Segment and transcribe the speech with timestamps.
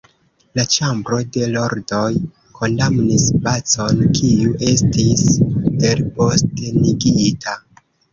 [0.59, 2.07] La Ĉambro de Lordoj
[2.59, 5.21] kondamnis Bacon, kiu estis
[5.91, 7.55] elpostenigita.